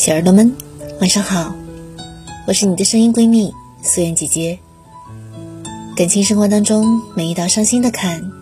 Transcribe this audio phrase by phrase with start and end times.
[0.00, 0.50] 小耳朵们，
[1.02, 1.54] 晚上好，
[2.46, 3.52] 我是你的声音闺蜜
[3.82, 4.58] 素颜姐姐。
[5.94, 8.32] 感情生活当中，每一道伤心的坎，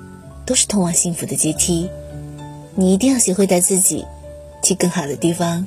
[0.46, 1.90] 都是通往幸福的阶梯。
[2.76, 4.04] 你一定要学会带自己
[4.62, 5.66] 去更好的地方。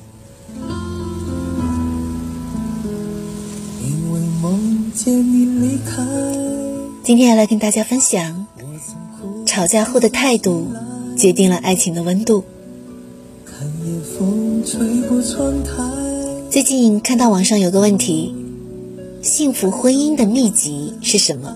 [7.04, 8.48] 今天要来跟大家分享，
[9.46, 10.72] 吵架后的态度
[11.18, 12.46] 决定了爱情的温度。
[16.52, 18.36] 最近看到网上有个问题：
[19.24, 21.56] 幸福婚姻的秘籍是什么？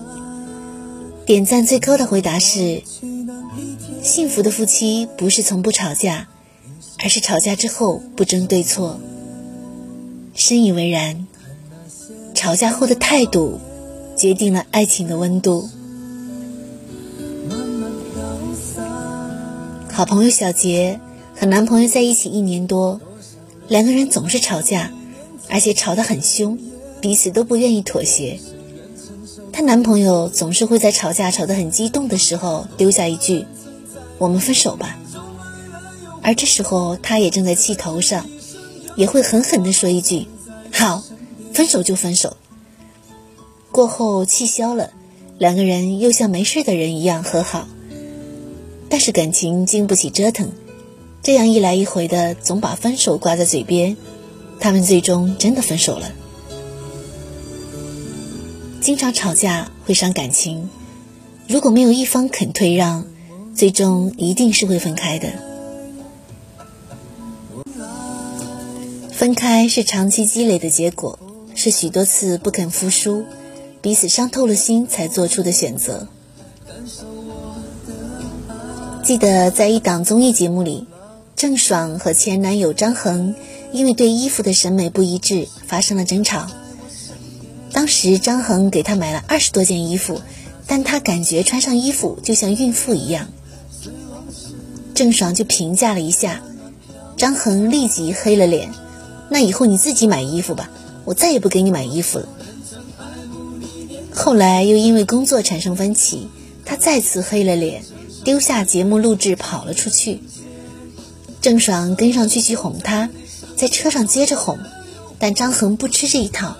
[1.24, 2.82] 点赞最高的回答是：
[4.02, 6.26] 幸福的夫妻不是从不吵架，
[6.98, 8.98] 而是吵架之后不争对错。
[10.34, 11.28] 深以为然，
[12.34, 13.60] 吵架后的态度
[14.16, 15.68] 决定了爱情的温度。
[19.92, 20.98] 好朋友小杰。
[21.38, 23.00] 和男朋友在一起一年多，
[23.68, 24.90] 两个人总是吵架，
[25.50, 26.58] 而且吵得很凶，
[27.00, 28.40] 彼此都不愿意妥协。
[29.52, 33.46] 她男朋友总是会在吵架吵得很激动的时候丢下一句
[34.18, 34.98] ：“我们分手吧。”
[36.22, 38.26] 而这时候她也正在气头上，
[38.96, 40.26] 也会狠狠地说一句
[40.72, 41.02] ：“好，
[41.52, 42.36] 分手就分手。”
[43.70, 44.90] 过后气消了，
[45.38, 47.68] 两个人又像没事的人一样和好。
[48.88, 50.50] 但是感情经不起折腾。
[51.26, 53.96] 这样一来一回的，总把分手挂在嘴边，
[54.60, 56.12] 他们最终真的分手了。
[58.80, 60.70] 经常吵架会伤感情，
[61.48, 63.06] 如果没有一方肯退让，
[63.56, 65.30] 最终一定是会分开的。
[69.10, 71.18] 分开是长期积累的结果，
[71.56, 73.24] 是许多次不肯服输，
[73.82, 76.06] 彼此伤透了心才做出的选择。
[79.02, 80.86] 记得在一档综艺节目里。
[81.36, 83.34] 郑爽和前男友张恒
[83.70, 86.46] 因为对衣服的审美不一致发生了争吵。
[87.72, 90.22] 当时张恒给她买了二十多件衣服，
[90.66, 93.28] 但他感觉穿上衣服就像孕妇一样。
[94.94, 96.40] 郑爽就评价了一下，
[97.18, 98.70] 张恒立即黑了脸
[99.28, 100.70] ：“那以后你自己买衣服吧，
[101.04, 102.28] 我再也不给你买衣服了。”
[104.10, 106.28] 后来又因为工作产生分歧，
[106.64, 107.82] 他再次黑了脸，
[108.24, 110.22] 丢下节目录制跑了出去。
[111.46, 113.08] 郑爽跟上去去哄他，
[113.54, 114.58] 在车上接着哄，
[115.20, 116.56] 但张恒不吃这一套，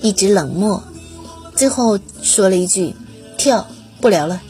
[0.00, 0.84] 一直冷漠，
[1.56, 2.94] 最后说了一句
[3.36, 3.66] ：“跳
[4.00, 4.40] 不聊了。”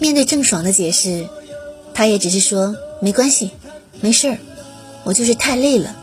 [0.00, 1.28] 面对郑爽的解释，
[1.92, 3.50] 他也只是说：“没关系，
[4.00, 4.38] 没事儿，
[5.04, 5.94] 我就是太累了。”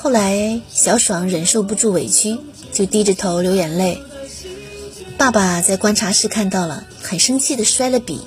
[0.00, 2.38] 后来小爽忍受不住委屈，
[2.72, 4.00] 就低着头流眼泪。
[5.18, 8.20] 爸爸在观察室看到了，很生气的摔了笔。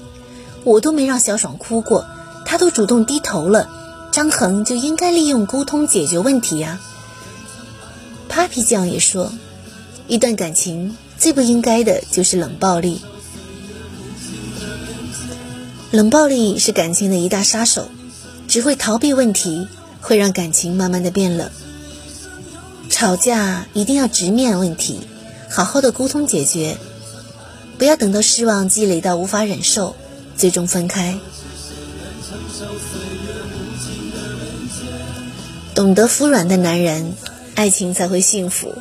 [0.69, 2.05] 我都没让小爽哭过，
[2.45, 3.67] 他都主动低头了，
[4.11, 6.79] 张恒就应该利用沟通解决问题呀。
[8.29, 9.33] Papi 酱也说，
[10.07, 13.01] 一段感情最不应该的就是冷暴力，
[15.89, 17.89] 冷暴力是感情的一大杀手，
[18.47, 19.67] 只会逃避问题，
[20.01, 21.49] 会让感情慢慢的变冷。
[22.91, 24.99] 吵架一定要直面问题，
[25.49, 26.77] 好好的沟通解决，
[27.79, 29.95] 不要等到失望积累到无法忍受。
[30.39, 31.19] 最终分开，
[35.75, 37.13] 懂得服软的男人，
[37.55, 38.73] 爱情才会幸福。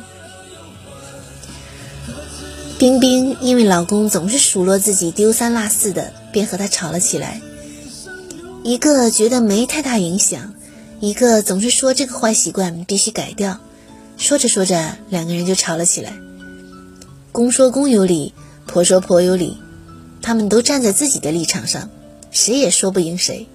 [2.77, 7.41] 冰冰因为老公总是数落自己丢三落四的，便和他吵了起来。
[8.63, 10.53] 一个觉得没太大影响，
[11.01, 13.59] 一个总是说这个坏习惯必须改掉。
[14.15, 16.13] 说着说着，两个人就吵了起来。
[17.33, 18.33] 公说公有理，
[18.65, 19.57] 婆说婆有理。
[20.21, 21.89] 他们都站在自己的立场上，
[22.31, 23.47] 谁也说不赢谁。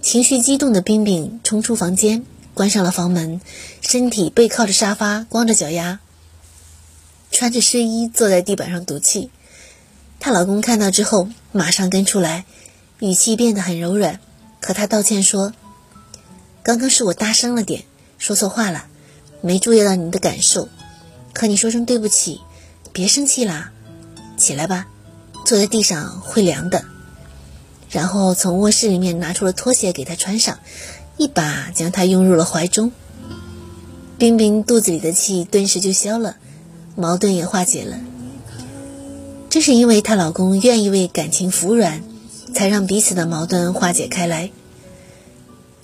[0.00, 3.40] 情绪激动的冰冰冲出房间，关上了房门，
[3.80, 6.00] 身体背靠着沙发，光着脚丫，
[7.30, 9.30] 穿着睡衣坐在地板上赌气。
[10.18, 12.44] 她老公看到之后，马上跟出来，
[13.00, 14.20] 语气变得很柔软，
[14.60, 15.52] 和她道歉说
[16.62, 17.84] ：“刚刚是我大声了点，
[18.18, 18.86] 说错话了，
[19.40, 20.68] 没注意到你的感受，
[21.34, 22.40] 和你说声对不起，
[22.92, 23.72] 别生气啦，
[24.36, 24.86] 起来吧。”
[25.52, 26.82] 坐在地上会凉的，
[27.90, 30.60] 然后从卧室里面拿出了拖鞋给他穿上，
[31.18, 32.90] 一把将他拥入了怀中。
[34.16, 36.36] 冰冰肚子里的气顿时就消了，
[36.96, 38.00] 矛盾也化解了。
[39.50, 42.02] 这是因为她老公愿意为感情服软，
[42.54, 44.50] 才让彼此的矛盾化解开来。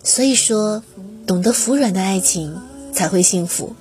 [0.03, 0.83] 所以说，
[1.27, 2.59] 懂得服软的爱情
[2.95, 3.77] 才会幸福。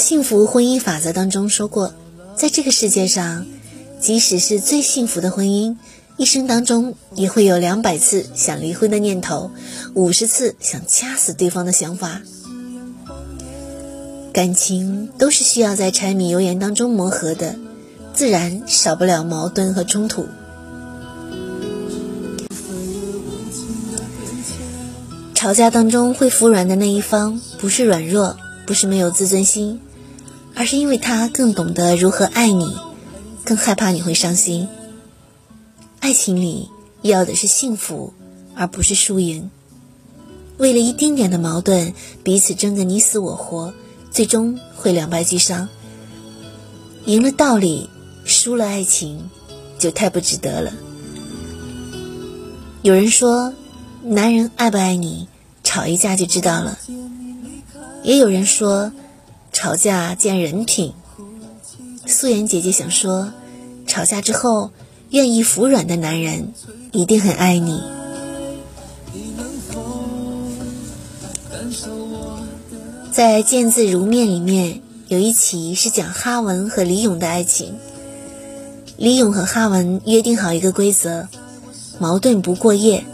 [0.00, 1.92] 幸福婚姻法则当中说过，
[2.34, 3.44] 在这个世界上，
[4.00, 5.76] 即使是最幸福的婚姻，
[6.16, 9.50] 一生当中也会有两百次想离婚的念头，
[9.94, 12.22] 五十次想掐死对方的想法。
[14.32, 17.56] 感情都是需要在柴米油盐当中磨合的，
[18.14, 20.24] 自然少不了矛盾和冲突。
[25.34, 28.36] 吵架当中会服软的那一方，不是软弱，
[28.66, 29.80] 不是没有自尊心，
[30.60, 32.76] 而是因为他更懂得如何爱你，
[33.46, 34.68] 更害怕你会伤心。
[36.00, 36.68] 爱情里
[37.00, 38.12] 要的是幸福，
[38.54, 39.50] 而不是输赢。
[40.58, 43.72] 为了一丁点的矛盾，彼此争个你死我活，
[44.10, 45.66] 最终会两败俱伤。
[47.06, 47.88] 赢了道理，
[48.26, 49.30] 输了爱情，
[49.78, 50.74] 就太不值得了。
[52.82, 53.54] 有人说，
[54.02, 55.26] 男人爱不爱你，
[55.64, 56.78] 吵一架就知道了。
[58.02, 58.92] 也有人说，
[59.60, 60.94] 吵架见人品。
[62.06, 63.30] 素颜姐姐想说，
[63.86, 64.70] 吵架之后。
[65.10, 66.54] 愿意服软的男人，
[66.92, 67.82] 一定很爱你。
[73.10, 77.74] 在《见字如面》里面有一期是讲哈文和李勇的爱情。
[78.96, 81.26] 李勇和哈文约定好一个规则：
[81.98, 83.04] 矛盾不过夜，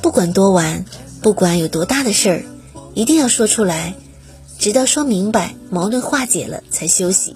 [0.00, 0.84] 不管多晚，
[1.20, 2.44] 不管有多大的事儿，
[2.94, 3.96] 一定要说出来，
[4.62, 7.34] 直到说明白，矛盾化解了才休息。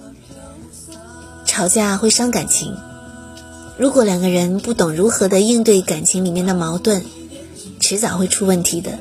[1.45, 2.77] 吵架会伤感情。
[3.77, 7.03] 如果两个人不懂如何的应对感情里面的矛盾，
[7.81, 8.97] 迟早会出问题的。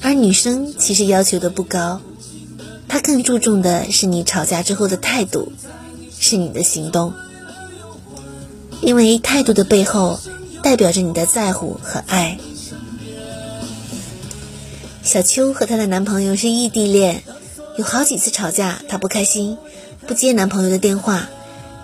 [0.00, 2.00] 而女生其实要求的不高，
[2.86, 5.50] 她更注重的是你吵架之后的态度，
[6.20, 7.14] 是你的行动。
[8.80, 10.20] 因为态度的背后，
[10.62, 12.38] 代表着你的在乎和爱。
[15.10, 17.24] 小秋和她的男朋友是异地恋，
[17.76, 19.58] 有好几次吵架，她不开心，
[20.06, 21.28] 不接男朋友的电话。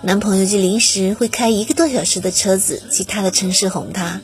[0.01, 4.21] 男朋友就临时会开一个多小时的车子去她的城市哄她。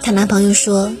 [0.00, 0.92] 她男朋友说，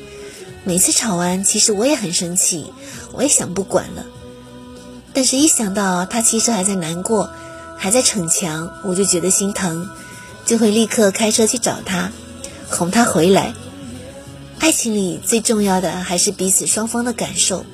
[0.64, 2.66] 每次吵完，其实我也很生气，
[3.12, 4.04] 我也想不管了。
[5.12, 7.30] 但是，一想到她其实还在难过，
[7.76, 9.88] 还在逞强，我就觉得心疼，
[10.44, 12.10] 就会立刻开车去找她，
[12.68, 13.54] 哄她回来。
[14.58, 17.64] 爱情里最重要的还是彼此双方的感受。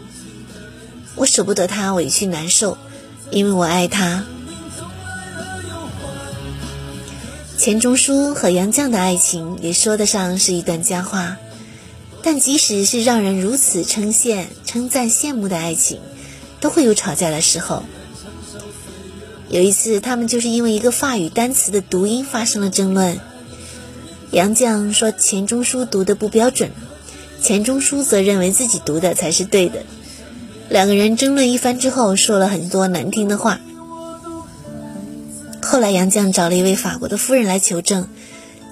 [1.14, 2.76] 我舍不得他委屈难受，
[3.30, 4.24] 因为我爱他。
[7.56, 11.36] 钱钟书和杨绛的爱情也说得上是一段佳话，
[12.22, 16.00] 但即使是让人如此称羡、称赞、羡慕的爱情，
[16.60, 17.84] 都会有吵架的时候。
[19.48, 23.20] 有一次，他们就是因为一个法语单词的读音发生了争论。
[24.32, 26.70] 杨绛说钱钟书读的不标准，
[27.42, 29.82] 钱钟书则认为自己读的才是对的。
[30.70, 33.60] 两个人争论一番之后，说了很多难听的话。
[35.60, 38.08] 后来，杨绛找了一位法国的夫人来求证，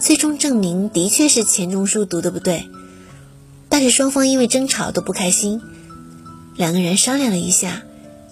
[0.01, 2.67] 最终证明的确是钱钟书读的不对。
[3.69, 5.61] 但是双方因为争吵都不开心，
[6.57, 7.83] 两个人商量了一下，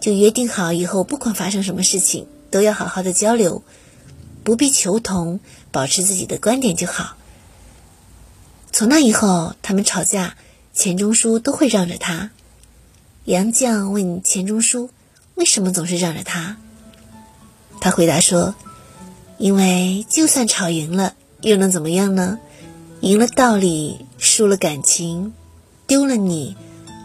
[0.00, 3.62] 就约定好以后不管发生什么事情都要好好的交流，
[4.44, 7.16] 不必求同，保持自己的观点就好。
[8.72, 10.36] 从那以后，他们吵架，
[10.72, 12.30] 钱钟书都会让着他。
[13.24, 14.90] 杨绛问钱钟书，
[15.34, 16.56] 为什么总是让着他？
[17.80, 18.54] 他回答说
[19.38, 22.38] ：“因为就算吵赢了，又能怎么样呢？
[23.00, 25.32] 赢了道理，输了感情，
[25.86, 26.56] 丢了你，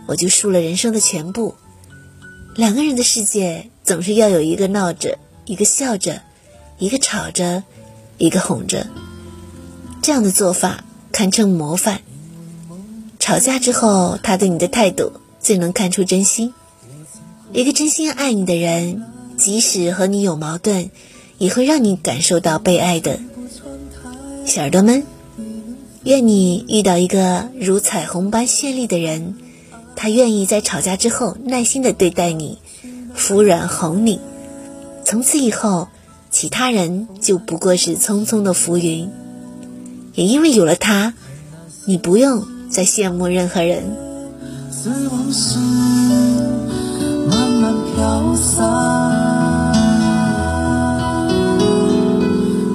[0.07, 1.55] 我就输了人生的全部。
[2.55, 6.21] 两个人的世界，总是要有一个闹着，一个笑着，
[6.79, 7.63] 一个吵着，
[8.17, 8.88] 一个哄着。
[10.01, 12.01] 这样的做法堪称模范。
[13.20, 16.53] 吵架之后，他对你的态度最能看出真心。
[17.51, 19.03] 一个真心爱你的人。”
[19.36, 20.91] 即使和你有矛盾，
[21.39, 23.20] 也会让你感受到被爱的。
[24.46, 25.03] 小耳朵们，
[26.03, 29.36] 愿你遇到一个如彩虹般绚丽的人，
[29.96, 32.60] 他愿意在吵架之后耐心的对待你，
[33.15, 34.22] 服软哄你。
[35.03, 35.88] 从此以后，
[36.33, 39.07] 其他人就不过是匆匆的浮云。
[40.15, 41.13] 也因为有了他，
[41.85, 43.83] 你不用再羡慕任何人。
[47.29, 48.63] 慢慢飘散。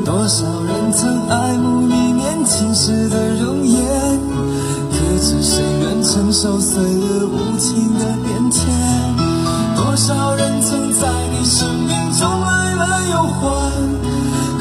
[0.04, 3.82] 多少人曾爱慕你年轻时的容颜，
[4.92, 8.70] 可知谁愿承受岁月无情的变迁？
[9.76, 12.28] 多少人曾在你生命中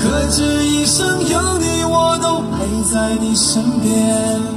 [0.01, 4.56] 可知一生有你，我都陪在你身边。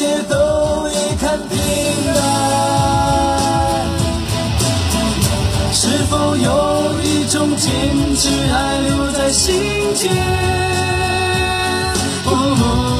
[0.00, 1.58] 一切都已看平
[2.14, 2.16] 淡，
[5.74, 7.70] 是否有一种坚
[8.16, 10.10] 持还留在心间？
[12.24, 12.99] 哦